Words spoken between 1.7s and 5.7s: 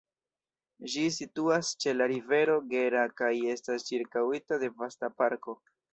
ĉe la rivero Gera kaj estas ĉirkaŭita de vasta parko.